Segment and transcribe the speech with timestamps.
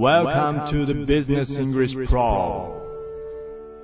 [0.00, 2.70] Welcome to the Business English Pro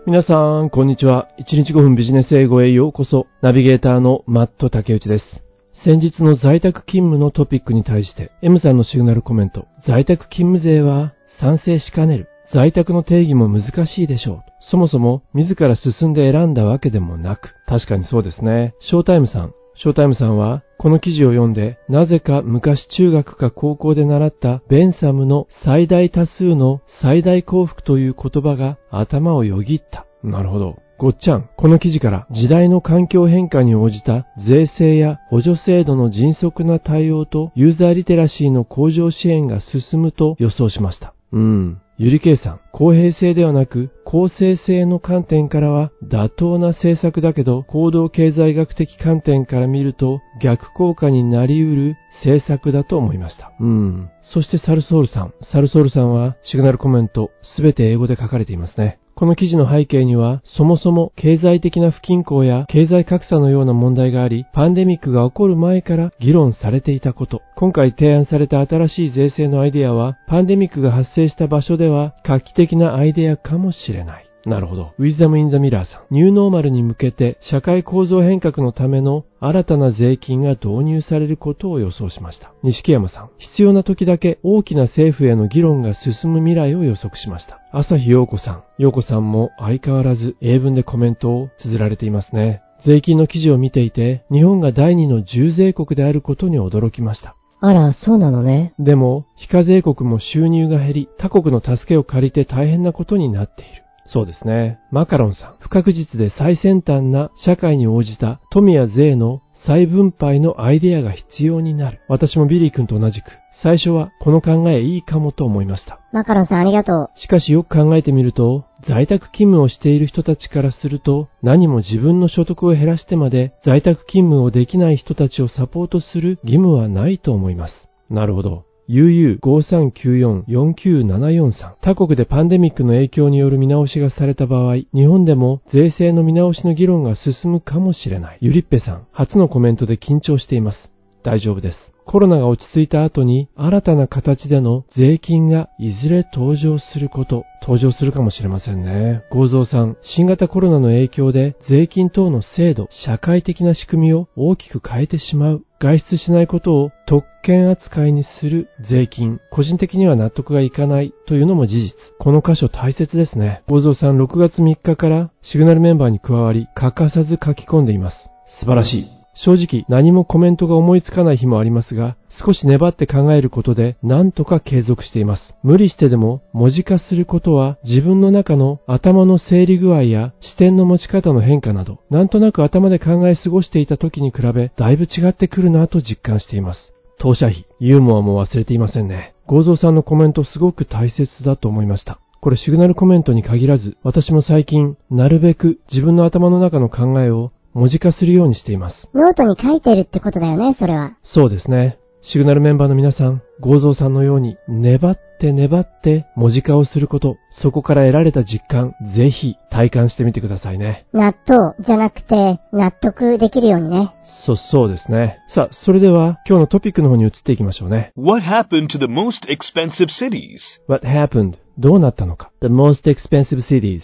[0.07, 1.29] 皆さん、こんにちは。
[1.39, 3.27] 1日5分ビジネス英語へようこそ。
[3.43, 5.43] ナビゲーターのマット竹内です。
[5.85, 9.67] 先日の在宅勤務のトピックに対して、M さんのシグナルコメント。
[9.87, 12.29] 在宅勤務税は賛成しかねる。
[12.51, 14.43] 在宅の定義も難しいでしょう。
[14.61, 18.75] そもそも自ら進んで選んだわけでもなく、確かにそうですね。
[18.81, 19.53] ショータイムさん。
[19.79, 30.07] ショータイムさんは、この記事を読んで、なぜか昔中学か高校で習ったベンサムの最大多数の最大幸福という言葉が頭をよぎった。
[30.23, 30.77] なるほど。
[30.99, 41.13] ごっちゃん、この記事から時代の環境変化に応じた税制や補助制度の迅速な対応とユーザーリテラシーの向上支援が進むと予想しました。
[41.33, 41.81] うん。
[41.99, 53.51] ゆりけいさん、公平性ではなく公正性の観点からは妥当な政策だけど行動経済学的観点から見ると逆効果になり得る政策だと思いました。
[53.59, 54.11] うん。
[54.21, 55.33] そしてサルソールさん。
[55.51, 58.99] サルソールさんはシグナルコメントすべて英語で書かれていますね。
[59.17, 67.41] この記事の背景には、そもそも経済的な不均衡や経済格差のような問題があり、パンデミックが起こる前から議論されていたこと。
[67.57, 74.26] 今回提案された新しい税制のアイデアは、パンデミックが発生した場所では画期的なアイデアかもしれない。
[74.47, 74.93] なるほど。
[74.99, 76.15] ウィズダム・イン・ザ・ミラーさん。
[76.15, 82.53] ニューノーマルに向けて社会構造変革のための新たな税金が導入されることを予想しました。
[82.63, 83.31] 西山さん。
[83.39, 87.61] 必要な時だけ大きな政府への議論が進む未来を予測しました。
[87.73, 88.65] 朝日陽子さん。
[88.79, 92.63] 陽子さんも相変わらず英文でコメントを綴られていますね。
[92.85, 97.35] 税金の記事を見ていて、日本が第二の重税国であることに驚きました。
[97.61, 98.75] あら、そうなのね。
[98.79, 103.86] でも、非課税国も収入が減り、他国の助けを借りて大変なことになっている。
[104.07, 104.79] そうですね。
[104.91, 105.57] マカロンさん。
[105.61, 112.01] 不確実で最先端な社会に応じた富や税の再分配のアイデアが必要になる。
[112.09, 113.27] 私もビリー君と同じく、
[113.63, 115.99] 最初はこの考えいいかもと思いました。
[116.13, 117.11] マカロンさんありがとう。
[117.17, 127.89] しかしよく考えてみると、在宅勤務をしている人たちからすると、何も自分の所得を減らしてまで在宅勤務をできない人たちをサポートする義務はないと思います。
[128.11, 128.66] なるほど。
[128.89, 138.39] UU5394-49743 他国でパンデミックの影響による見直しがされた場合、日本でも税制の見直しの議論が進むかもしれない。
[138.41, 140.93] ゆりっぺさん、初のコメントで緊張しています。
[141.25, 141.96] 大丈夫です。
[142.07, 149.25] コロナが落ち着いた後に新たな形での税金がいずれ登場すること、登場するかもしれませんね。
[149.29, 155.65] 合蔵さん、新型コロナの影響で税金等の制度、社会的な仕組みを大きく変えてしまう。
[155.81, 159.41] 外出しないことを特権扱いにする税金。
[159.51, 161.93] 個人的には納得がいかないというのも事実。
[162.21, 163.63] この箇所大切ですね。
[163.69, 168.17] 合蔵さん6月3日からシグナルメンバーに加わり、欠かさず書き込んでいます。
[168.61, 169.16] 素晴らしい。
[169.45, 175.55] 正直何もコメントが思いつかない日もありますが、少し粘って考えることで何とか継続しています。
[175.63, 186.93] 無理してでも文字化することは自分の中の頭の整理具合や視点の持ち方の変化など、なんとなく頭で考え過ごしていた時に比べだいぶ違ってくるなと実感しています。
[187.19, 189.35] 当社費、ユーモアも忘れていませんね。
[189.47, 192.19] ゴーさんのコメントすごく大切だと思いました。
[192.41, 199.07] これシグナルコメントに限らず、私も最近、なるべく自分の頭の中の考えを文字化するようにしています。
[199.13, 201.19] ノートに書いてるってことだよね、それは。
[201.23, 201.99] そうですね。
[202.23, 211.07] シグナルメンバーの皆さん、ゴーゾーさんのように粘って粘って文字化をすること、そこから得られた実感、ぜひ体感してみてくださいね。
[211.13, 214.15] 納豆じゃなくて、納得できるようにね。
[214.47, 215.39] そ、そうですね。
[215.49, 218.11] さあ、それでは今日のトピックの方に移っていきましょうね。
[218.17, 221.57] What happened to the most expensive cities?What happened?
[221.79, 224.01] どうなったのか ?The most expensive cities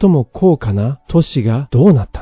[0.00, 2.21] 最も高価な都市がどうなった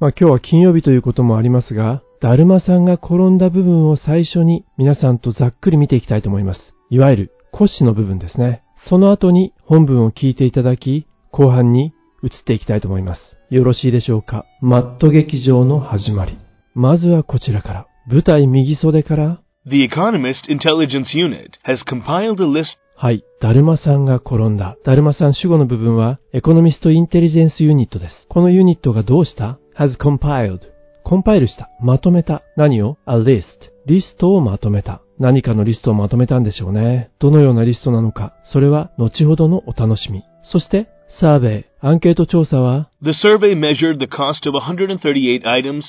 [0.00, 6.72] まあ今日は金曜日ということもありますが、だるまさんが転んだ部分を最初に皆さんとざっくり見ていきたいと思います。
[6.88, 8.62] いわゆる腰の部分ですね。
[8.88, 11.92] その後に本文を聞いていただき、後半に
[12.22, 13.20] 移っていきたいと思います。
[13.50, 14.44] よろしいでしょうか？
[14.60, 16.38] マット劇場の始まり。
[16.74, 17.86] まずはこちらから。
[18.06, 19.42] 舞台右袖から。
[19.66, 22.66] The Economist Intelligence Unit has compiled a list
[22.96, 23.24] はい。
[23.40, 24.76] だるまさんが転んだ。
[24.84, 28.26] だるまさん主語の部分は、エコノミストインテリジェンスユニットです。
[28.28, 29.58] このユニットがどうした？
[29.78, 30.60] Has compiled
[31.04, 31.70] コンパイルした。
[31.80, 32.42] まとめた。
[32.56, 33.44] 何を ?a list
[33.86, 35.00] リストをまとめた。
[35.18, 37.10] 何かのリストをまとめたんでしょうね。
[37.18, 38.34] どのようなリストなのか。
[38.44, 40.22] それは後ほどのお楽しみ。
[40.42, 40.88] そして、
[41.20, 41.64] サーベイ。
[41.80, 45.84] アンケート調査は？The survey measured the cost of 138 items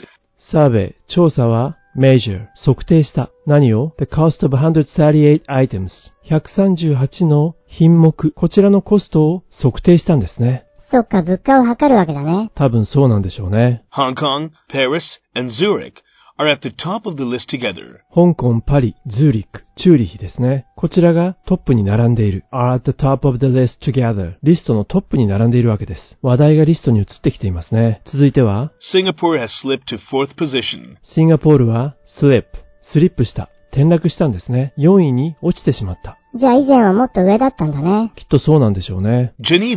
[0.52, 1.14] サーベイ。
[1.14, 2.46] 調査は？measure。
[2.66, 3.30] 測定した。
[3.46, 5.90] 何を ?the cost of 138 items。
[6.30, 8.32] 138の品目。
[8.32, 10.69] こちらのコストを測定したんですね。
[10.92, 12.52] そっか、物価を測るわけだね。
[12.56, 13.84] 多分そうなんでしょうね。
[13.92, 15.02] Hong Kong, Paris,
[15.36, 15.94] and Zurich
[16.40, 18.00] are at the top of the list together.
[18.16, 20.66] 香港、パリ、ズーリック、チューリヒですね。
[20.76, 22.46] こちらがトップに並んでいる。
[22.52, 24.36] are at the top of the list together.
[24.42, 26.18] リストのトップに並んでいるわけです。
[26.22, 28.02] 話題がリストに移ってきていますね。
[28.06, 30.96] 続いては、Singapore has slipped to fourth position.
[31.04, 32.46] シンガポールは slip、
[32.94, 33.50] スリップした。
[33.72, 34.74] 転落したんですね。
[34.78, 36.19] 4位に落ちてしまった。
[36.36, 38.14] じゃあ以前はもっと上だったんだね。
[38.16, 39.34] きっとそうなんでしょうね。
[39.40, 39.70] ジュネ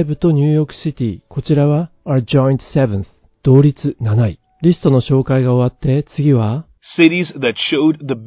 [0.00, 0.04] ー。
[0.04, 3.06] ブとニューヨークシティ、こちらは are joint ン。
[3.42, 4.38] 同率7位。
[4.62, 6.64] リストの紹介が終わって、次は
[6.98, 8.22] ？Cities that showed the プ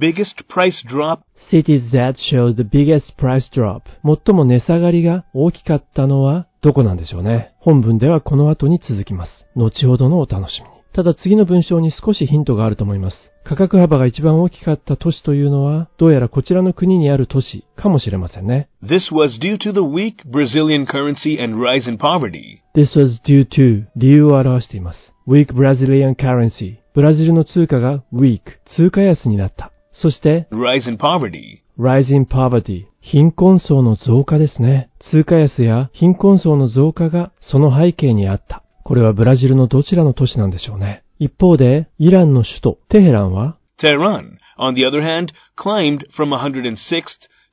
[4.04, 7.56] 最も値下がりが大きかったのはどこなんでしょうね。
[7.60, 9.48] 本文ではこの後に続きます。
[9.56, 10.77] 後ほどのお楽しみ。
[10.98, 13.32] ただ次の文章に少しヒントがあると思います。
[13.44, 18.68] 価格幅が一番大きかった都市というのは、どうやらこちらの国にある都市かもしれませんね。
[18.84, 22.62] This was due to the weak Brazilian currency and rise in poverty.
[22.76, 25.14] This was due to 理由を表しています。
[25.28, 29.72] weak Brazilian currency ブラジルの通貨が weak 通貨安になった。
[29.92, 31.60] そして Rise in poverty.
[31.78, 34.90] rise in poverty 貧困層の増加ですね。
[35.12, 38.64] 通貨安や貧困層の増加がその背景にあった。
[38.88, 41.04] これはブラジルのどちらの都市なんでしょうね。
[41.20, 46.78] 一方で、イランの首都テヘランは？Tehran, on the other hand, climbed from 106th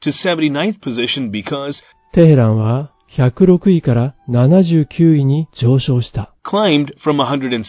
[0.05, 1.73] to 79th position because
[2.13, 6.33] テヘランは106位から79位に上昇した。
[6.45, 7.65] climbed from 106th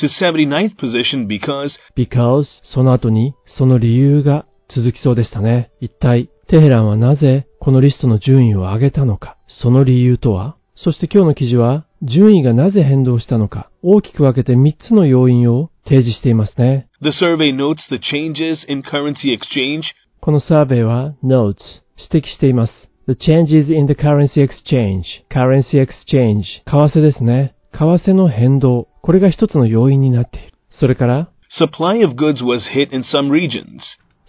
[0.00, 5.70] to 79th position because because その後にその理由が続きそうでしたね。
[5.80, 10.56] 一体テヘランはなぜこのリストの順位を上げたのか、その理由とは？
[10.74, 16.88] そして今日の記事は順位がなぜ変動したのか大きく分けて3つの要因を提示していますね。
[17.02, 19.82] the survey notes the changes in currency exchange
[20.20, 21.56] このサーベイは notes
[21.98, 22.72] 指摘しています。
[23.06, 27.54] The changes in the currency exchange currency exchange 為替ですね。
[27.72, 28.88] 為替の変動。
[29.02, 30.52] これが一つの要因になっている。
[30.70, 33.80] それから supply of goods was hit in some regions.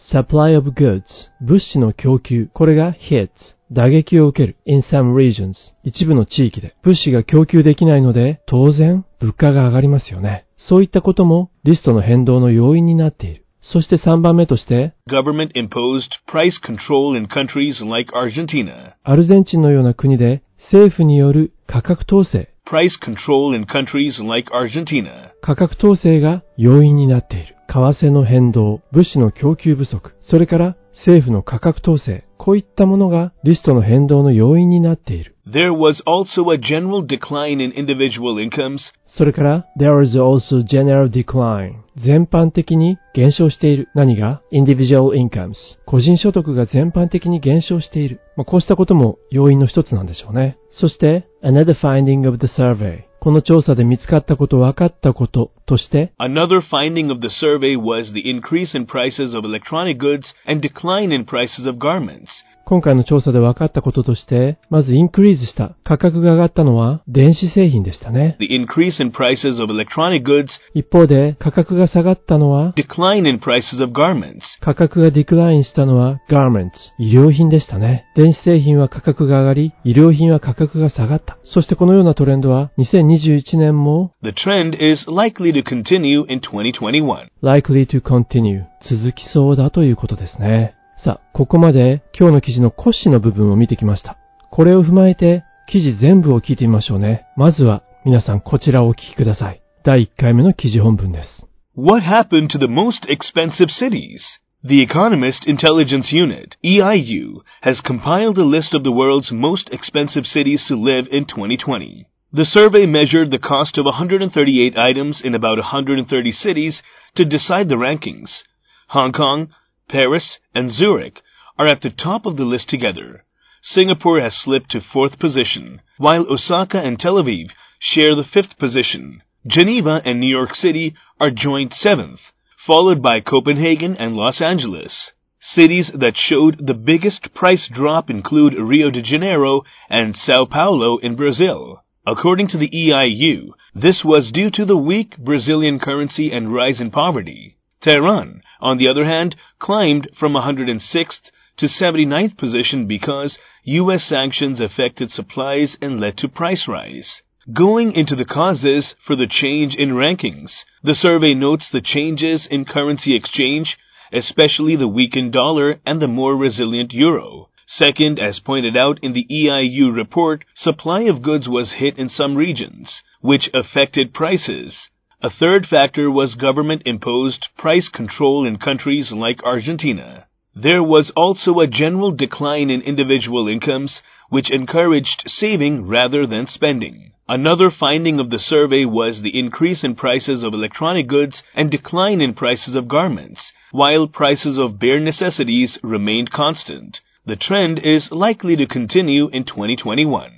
[0.09, 1.03] Supply of goods
[1.41, 2.49] 物資の供給。
[2.53, 3.29] これが hits
[3.71, 5.53] 打撃を受ける in some regions
[5.83, 10.45] 一部の地域で物資が供給できないので当然物価が上がりますよね。
[10.57, 13.45] そういったこともリストの変動の要因になっている。
[13.61, 18.95] そして3番目として、Government imposed price control in countries like Argentina.
[19.03, 25.31] アルゼンチンのような国で政府による価格統制、Price control in countries like Argentina.
[25.41, 27.55] 価格統制が要因になっている。
[27.71, 35.37] 為替の変動、物資の供給不足、それから政府の価格統制、こういったものがリストの変動の要因になっている。
[35.47, 41.75] There was also a general decline in individual incomes それから、there is also general decline.
[41.95, 43.87] 全般的に減少している。
[43.95, 45.53] 何が ?individual incomes.
[45.85, 48.19] 個人所得が全般的に減少している。
[48.35, 50.57] まあ、こうしたことも要因の一つなんでしょうね。
[50.71, 53.10] そして、another finding of the survey.
[53.20, 60.60] この調査で見つかったこと、分かったこととして、 Another finding of the survey was the increase in prices of electronic goods and
[60.60, 62.28] decline in prices of garments.
[62.65, 68.37] 今回の調査で分かったこととして、まずインクリーズした、価格が上がったのは電子製品でしたね。
[68.39, 74.39] The increase in prices of electronic goods, 一方で価格が下がったのは、decline in prices of garments.
[74.61, 78.05] 価格がディクラインしたのは garments、衣料品でしたね。
[78.15, 81.37] 電子製品は価格が上がり、衣料品は価格が下がった。
[81.43, 87.29] そしてこのようなトレンドは2021年も The trend is likely to continue in 2021.
[87.41, 90.75] likely to continue 続きそうだということですね。
[91.03, 94.17] さあ、ここまで今日の記事の骨子の部分を見てきました。
[94.51, 97.25] これを踏まえて記事全部を聞いてみましょうね。
[97.35, 99.63] まずは皆さんこちらをお聞きください。
[99.83, 101.47] 第1回目の記事本文です。
[101.75, 104.21] What happened to the most expensive cities?
[104.63, 110.63] The Economist Intelligence Unit, EIU, has compiled a list of the world's most expensive cities
[110.67, 112.05] to live in 2020.
[112.31, 116.83] The survey measured the cost of 138 items in about 130 cities
[117.15, 118.43] to decide the rankings.
[118.89, 119.47] Hong Kong,
[119.91, 121.21] Paris, and Zurich
[121.59, 123.25] are at the top of the list together.
[123.61, 129.21] Singapore has slipped to fourth position, while Osaka and Tel Aviv share the fifth position.
[129.45, 132.19] Geneva and New York City are joint seventh,
[132.65, 135.11] followed by Copenhagen and Los Angeles.
[135.39, 141.15] Cities that showed the biggest price drop include Rio de Janeiro and Sao Paulo in
[141.15, 141.83] Brazil.
[142.05, 146.91] According to the EIU, this was due to the weak Brazilian currency and rise in
[146.91, 147.57] poverty.
[147.81, 154.03] Tehran, on the other hand, climbed from 106th to 79th position because U.S.
[154.05, 157.21] sanctions affected supplies and led to price rise.
[157.53, 160.51] Going into the causes for the change in rankings,
[160.83, 163.77] the survey notes the changes in currency exchange,
[164.13, 167.49] especially the weakened dollar and the more resilient euro.
[167.65, 172.35] Second, as pointed out in the EIU report, supply of goods was hit in some
[172.35, 174.89] regions, which affected prices.
[175.22, 180.26] A third factor was government imposed price control in countries like Argentina.
[180.54, 187.12] There was also a general decline in individual incomes, which encouraged saving rather than spending.
[187.28, 192.20] Another finding of the survey was the increase in prices of electronic goods and decline
[192.20, 193.40] in prices of garments,
[193.72, 197.00] while prices of bare necessities remained constant.
[197.26, 200.30] The trend is likely to continue in 2021.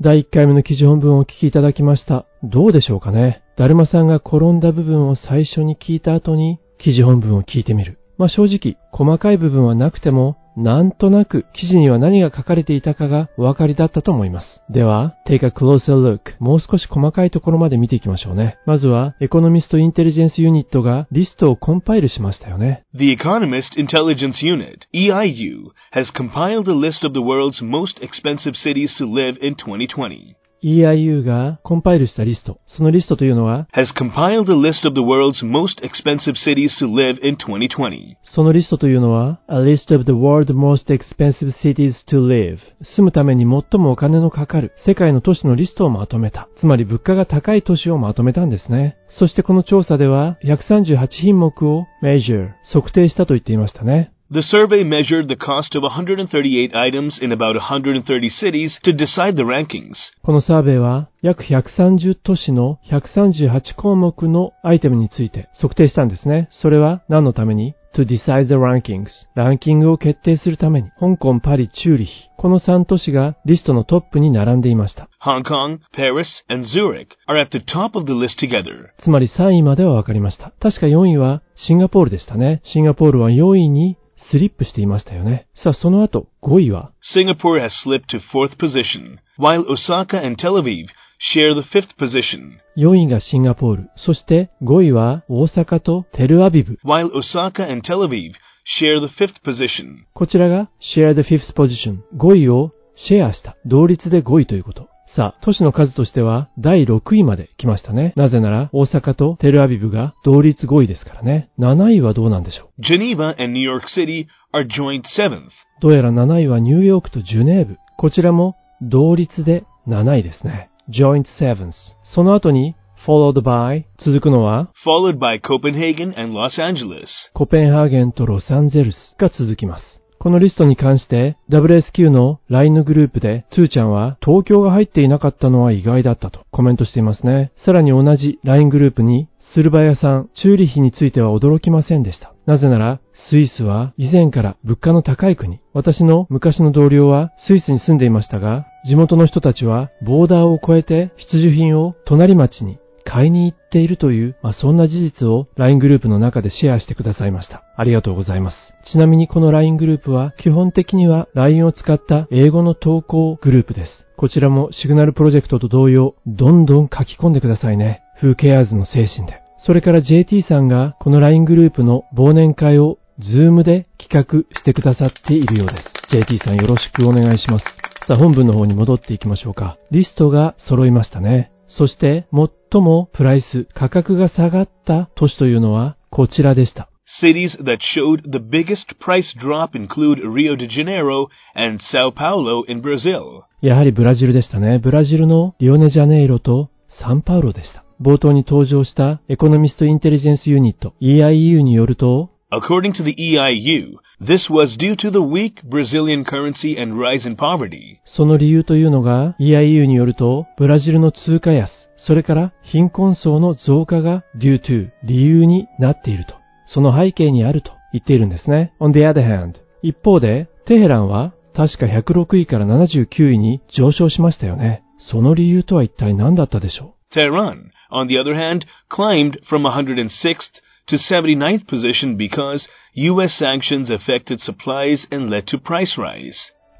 [0.00, 2.26] 第1回目の記事本文をお聞きいただきました。
[2.42, 7.99] どうでしょうかね だるまさんが転んだ部分を最初に聞いた後に記事本文を聞いてみる。
[8.17, 14.61] まあ正直、細かい部分はなくても、なんとなく記事には何が書かれていたかがお分かりだったと思います。
[14.69, 16.19] では、take a closer look。
[16.39, 18.57] もう少し細かいところまで見ていきましょうね。
[18.65, 22.83] まずは、エコノミストインテリジェンスユニットがリストをコンパイルしましたよね。
[22.93, 29.05] The Economist Intelligence Unit, EIU, has compiled a list of the world's most expensive cities to
[29.05, 30.35] live in 2020.
[30.63, 32.59] EIU がコンパイルしたリスト。
[32.67, 38.15] そのリストというのは、Has compiled a list of the world's most expensive cities to live in 2020.
[38.23, 46.47] そのリストというのは、A list of the world's most expensive cities to live 住むために最もお金のかかる世界の都市のリストをまとめた。
[46.57, 48.95] つまり物価が高い都市をまとめたんですね。
[49.07, 54.13] そしてこの調査では、138品目を measure 測定したと言っていましたね。
[54.31, 59.95] The survey measured the cost of 138 items in about 130 cities to decide the rankings.
[60.23, 66.47] このサーベイは、約130都市の138項目のアイテムについて測定したんですね。
[66.51, 75.09] それは何のために ?to decide the rankings ランキングを決定するために、香港、パリ、チューリヒ、この3都市がリストのトップに並んでいました。
[75.21, 78.87] Hong Kong, Paris, and Zurich are at the top of the list together.
[79.03, 80.53] つまり3位までは分かりました。
[80.61, 82.61] 確か4位はシンガポールでしたね。
[82.63, 83.97] シンガポールは4位に
[84.31, 85.47] スリップしていましたよね。
[85.55, 90.87] さあ、その後、5位は Singapore has slipped to fourth position, while Osaka and Tel Aviv
[91.33, 92.59] share the fifth position.
[92.77, 93.89] 4位がシンガポール。
[93.95, 96.79] そして5位は大阪とテルアビブ。
[96.83, 98.33] While Osaka and Tel Aviv
[98.81, 100.05] share the fifth position.
[100.13, 101.99] こちらが share the fifth position。
[102.17, 103.57] 5位をシェアした。
[103.65, 104.92] 同率で5位ということ。
[105.15, 108.13] さあ、都市の数としては第6位まで来ましたね。
[108.15, 111.49] なぜなら大阪とテルアビブが同率5位ですからね。
[111.59, 115.49] 7位はどうなんでしょう？Geneva and New York City are joint seventh.
[115.81, 117.77] どうやら7位はニューヨークとジュネーブ。
[117.97, 120.71] こちらも同率で7位ですね。
[120.89, 121.73] joint sevens。
[122.15, 127.07] その後に followed by 続くのは？Followed by Copenhagen and Los Angeles.
[127.33, 130.02] コペンハーゲンとロサンゼルスが続きます。
[130.23, 137.51] このリストに関して WSQ の LINE のグループでつーちゃんは東京が入っていなかったのは意外だったとコメントしていますね。
[137.65, 142.33] さらに同じ LINE グループにスルバヤさん、チューリヒについては驚きませんでした。
[142.45, 145.59] なぜなら、スイスは以前から物価の高い国。
[145.73, 157.63] 私の昔の同僚はスイスに住んでいましたが、地元の人たちはボーダーを越えて必需品を隣町に買いに行っているという、まあ、そんな事実を LINE グループの中でシェアしてくださいました。
[157.75, 158.57] ありがとうございます。
[158.91, 163.91] ちなみにこの LINE グループは基本的には LINE を使った英語の投稿グループです。
[164.17, 168.03] こちらもシグナルプロジェクトと同様、どんどん書き込んでくださいね。
[168.19, 169.41] フーケアーズの精神で。
[169.65, 175.87] それから JT さんがこの LINE グループの忘年会を Zoom で企画してくださっているようです。
[176.11, 177.65] JT さんよろしくお願いします。
[178.07, 179.77] さあ本文の方に戻っていきましょうか。
[179.91, 181.52] リストが揃いましたね。
[181.77, 186.89] そして最もプライス、価格が下がった都市というのはこちらでした。
[187.21, 193.43] Cities that showed the biggest price drop include Rio de Janeiro and Sao Paulo in Brazil.
[193.61, 194.79] やはりブラジルでしたね。
[194.79, 197.83] ブラジルのリオネジャネイロとサンパウロでした。
[198.01, 207.25] 冒頭に登場したエコノミストインテリジェンスユニット EIU によると、According to the EIU, this was due to the weak Brazilian currency and rise
[207.25, 207.99] in poverty.
[208.05, 216.35] その理由というのが EIU によると、ブラジルの通貨安、それから貧困層の増加が due to 理由になっていると。
[216.67, 218.73] その背景にあると言っているんですね。
[218.79, 224.83] On the other hand, 一方で、テヘランは確か106位から79位に上昇しましたよね。
[224.99, 233.38] その理由とは一体何だったでしょ Tehran, on the other hand, climbed from 106th to 79th position because U.S.
[233.38, 236.34] sanctions affected supplies and led to price rise.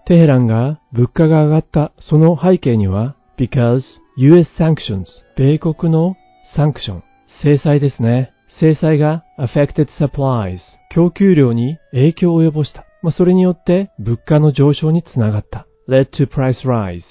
[0.05, 3.83] うテヘランが物価が上がったその背景には、because
[4.17, 5.05] US sanctions
[5.37, 6.17] 米国の
[6.57, 7.05] サンクション
[7.43, 8.33] 制裁ですね。
[8.61, 10.59] 制裁が affected supplies
[10.91, 12.87] 供給量に影響を及ぼした。
[13.03, 15.67] まあ、それによって物価の上昇につながった。
[15.89, 17.03] led to price rise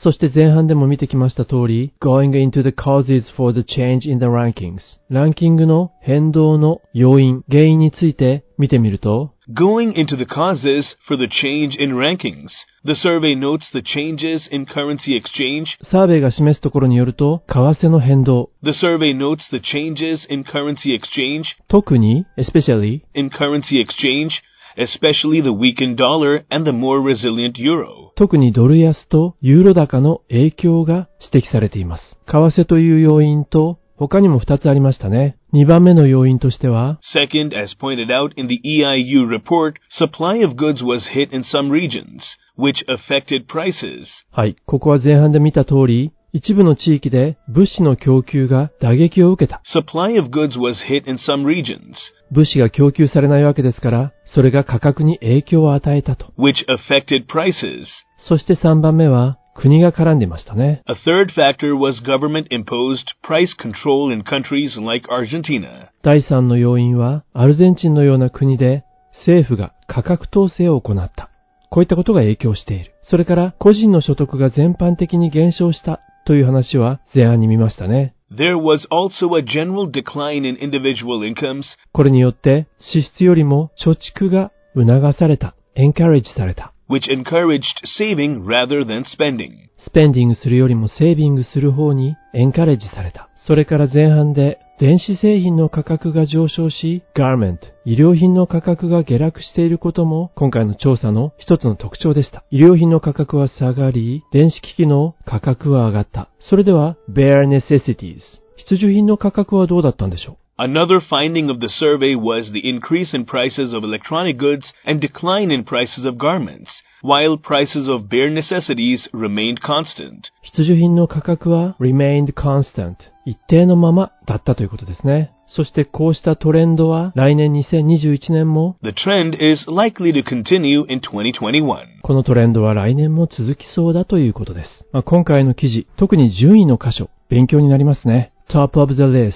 [0.00, 4.78] そして前半でも見てきました通り、going into the causes for the change in the rankings
[5.10, 12.50] ランキングの変動の要因、原因について見てみると、Going into the causes for the change in rankings,
[12.84, 15.66] the survey notes the changes in currency exchange.
[15.90, 24.30] サーベイが示すところによると、為替の変動、The survey notes the changes in currency exchange, 特に、especially、in currency exchange,
[24.78, 28.12] especially the weakened dollar and the more resilient euro.
[28.16, 32.16] 特にドル安とユーロ高の影響が指摘されています。
[32.26, 35.36] 為替という要因と他にも2つありましたね。
[35.52, 42.20] 2番目の要因としては、Second, as pointed out in the EIU report, supply of goods was hit in some regions,
[42.56, 44.06] which affected prices.
[44.30, 49.60] はい、ここは前半で見た通り、一部の地域で物資の供給が打撃を受けた。
[49.74, 51.96] Supply of goods was hit in some regions,
[52.30, 56.26] 物資が供給されないわけですから、それが価格に影響を与えたと。
[56.38, 57.86] which affected prices.
[58.18, 60.82] そして3番目は、国が絡んでいましたね。
[60.86, 65.88] A third factor was government imposed price control in countries like Argentina.
[66.04, 68.84] 第3の要因は、アルゼンチンのような国で
[69.26, 71.30] 政府が価格統制を行った。
[71.70, 72.92] こういったことが影響している。
[73.02, 78.14] それから、個人の所得が全般的に減少したという話は前半に見ましたね。
[78.30, 85.54] There was also a general decline in individual incomes, これによって、支出よりも貯蓄が促された。
[85.74, 86.74] encourage された。
[86.90, 87.62] which encouraged
[87.98, 89.70] saving rather than spending.
[89.78, 93.30] スペンディングするよりもセービングする方にエンカレッジされた。
[93.46, 102.44] それから前半で電子製品の価格が上昇し、garment、医療品の価格が下落していることも今回の調査の一つの特徴でした。
[102.52, 106.28] 医療品の価格は下がり、電子機器の価格は上がった。
[106.48, 108.20] それでは、bare necessities。
[108.56, 115.52] 必需品の価格はどうだったんでしょう Another finding of the survey was the increase in prices of electronic goods and decline
[115.52, 116.66] in prices of garments,
[117.02, 120.30] while prices of bare necessities remained constant.
[120.42, 125.32] 必需品の価格は remained constant 一定のままだったということですね。
[125.46, 132.02] そしてこうしたトレンドは来年2021年も The trend is likely to continue in 2021.
[132.02, 134.86] このトレンドは来年も続きそうだということです。
[134.92, 138.32] まあ、今回の記事、特に順位の箇所、勉強になりますね。
[138.48, 139.32] top of the list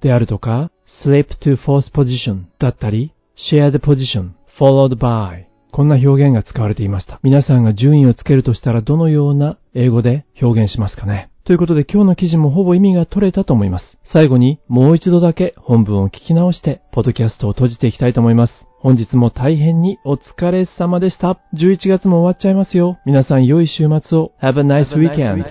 [0.00, 0.70] であるとか
[1.04, 7.20] slip to fourth position だったり shared position followed by こんな表現が使われていました。
[7.22, 13.98] 皆さんが順位をつけるとしたらどのような英語で表現しますかねということで今日の記事もほぼ意味が取れたと思います。
[14.04, 18.52] 最後にもう一度だけ本文を聞き直して、ポッドキャストを閉じていきたいと思います。
[18.78, 21.38] 本日も大変にお疲れ様でした。
[21.54, 22.98] 11月も終わっちゃいますよ。
[23.04, 24.32] 皆さん良い週末を。
[24.42, 25.44] Have a nice weekend.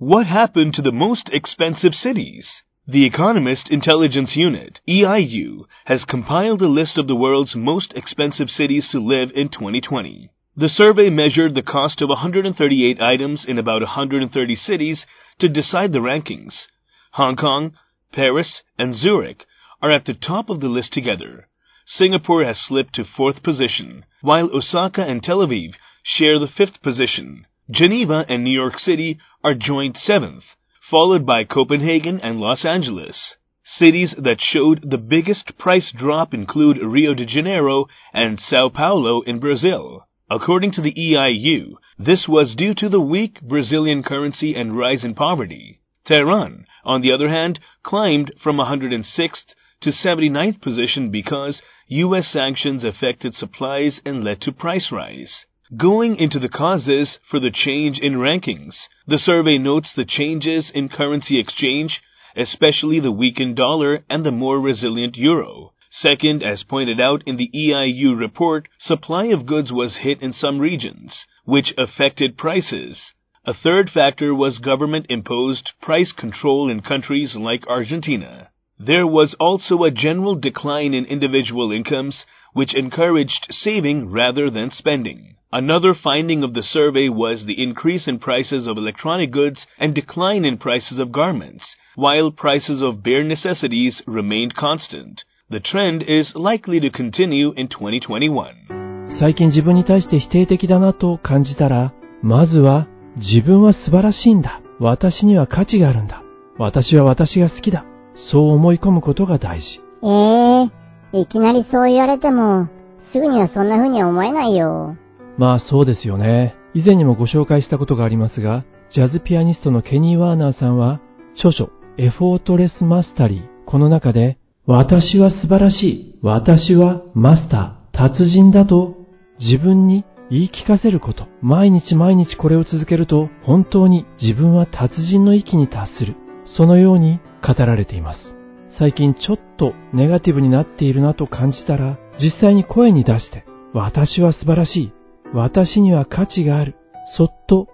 [0.00, 2.44] What happened to the most expensive cities?
[2.90, 8.88] The Economist Intelligence Unit, EIU, has compiled a list of the world's most expensive cities
[8.92, 10.30] to live in 2020.
[10.56, 15.04] The survey measured the cost of 138 items in about 130 cities
[15.38, 16.66] to decide the rankings.
[17.12, 17.74] Hong Kong,
[18.10, 19.44] Paris, and Zurich
[19.82, 21.46] are at the top of the list together.
[21.84, 27.44] Singapore has slipped to fourth position, while Osaka and Tel Aviv share the fifth position.
[27.70, 30.44] Geneva and New York City are joint seventh,
[30.90, 33.34] followed by Copenhagen and Los Angeles.
[33.64, 39.38] Cities that showed the biggest price drop include Rio de Janeiro and Sao Paulo in
[39.38, 40.06] Brazil.
[40.30, 45.14] According to the EIU, this was due to the weak Brazilian currency and rise in
[45.14, 45.80] poverty.
[46.06, 52.28] Tehran, on the other hand, climbed from 106th to 79th position because U.S.
[52.28, 55.44] sanctions affected supplies and led to price rise.
[55.76, 58.74] Going into the causes for the change in rankings,
[59.06, 62.00] the survey notes the changes in currency exchange,
[62.34, 65.74] especially the weakened dollar and the more resilient euro.
[65.90, 70.58] Second, as pointed out in the EIU report, supply of goods was hit in some
[70.58, 73.12] regions, which affected prices.
[73.44, 78.48] A third factor was government imposed price control in countries like Argentina.
[78.78, 85.34] There was also a general decline in individual incomes, which encouraged saving rather than spending.
[85.51, 90.45] Another finding of the survey was the increase in prices of electronic goods and decline
[90.45, 91.63] in prices of garments,
[91.95, 95.23] while prices of bare necessities remained constant.
[95.49, 99.09] The trend is likely to continue in 2021.
[99.19, 102.87] 最近自分に対して否定的だなと感じたら、まずは
[103.17, 104.61] 自分は素晴らしいんだ。
[104.79, 106.23] 私には価値があるんだ。
[106.57, 107.85] 私は私が好きだ。
[108.31, 109.81] そう思い込むことが大事。
[110.01, 110.69] え
[111.13, 112.67] えいきなりそう言われても、
[113.11, 114.97] すぐにはそんな風には思えないよ。
[115.38, 116.56] まあそうですよね。
[116.74, 121.00] 以前にもご紹介したことがありますが、ジャズピアニストのケニー・ワーナーさんは、
[121.36, 126.18] 著書、エフォートレス・マスタリー、この中で、私は素晴らしい。
[126.22, 128.96] 私はマスター、達人だと
[129.40, 131.26] 自分に言い聞かせること。
[131.40, 136.16] 毎日毎日これを続けると、本当に自分は達人の域に達する。
[136.44, 138.34] そのように語られています。
[138.78, 144.92] 最近ちょっとネガティブになっているなと感じたら、実際に声に出して、私は素晴らしい。
[145.34, 146.76] 私には価値がある。
[147.16, 147.68] そっと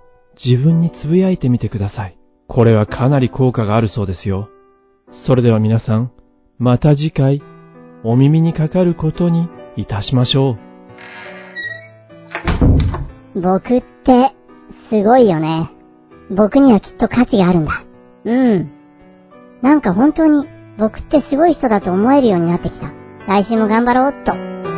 [0.45, 2.19] 自分につぶやいてみてください。
[2.49, 4.49] これはかなり効果があるそうですよ。
[5.27, 6.13] それでは皆さん、
[6.59, 7.43] また次回、
[8.05, 10.57] お耳にかかることにいたしましょ
[13.37, 13.41] う。
[13.41, 14.35] 僕って、
[14.91, 15.71] すごいよね。
[16.31, 17.85] 僕にはきっと価値があるんだ。
[18.25, 18.71] うん。
[19.63, 20.47] なんか本当に、
[20.79, 22.93] 僕ってすごい人だと思えるようになってきた。
[23.27, 24.74] 来週も頑張ろうっと。